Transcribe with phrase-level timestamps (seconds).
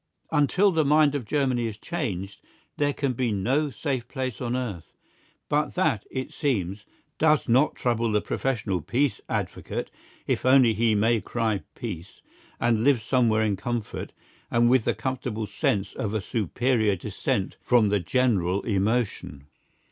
[0.31, 2.41] Until the mind of Germany is changed,
[2.77, 4.95] there can be no safe peace on earth.
[5.47, 6.85] But that, it seems,
[7.19, 9.91] does not trouble the professional peace advocate
[10.25, 12.23] if only he may cry Peace,
[12.59, 14.11] and live somewhere in comfort,
[14.49, 19.45] and with the comfortable sense of a superior dissent from the general emotion.